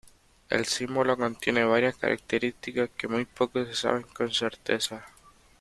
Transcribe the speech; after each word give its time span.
El 0.49 0.65
símbolo 0.65 1.15
contiene 1.15 1.63
varias 1.63 1.95
características 1.95 2.89
que 2.97 3.07
muy 3.07 3.25
poco 3.25 3.63
se 3.65 3.75
saben 3.75 4.01
con 4.01 4.33
certeza. 4.33 5.05